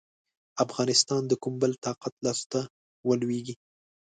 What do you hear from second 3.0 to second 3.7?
ولوېږي.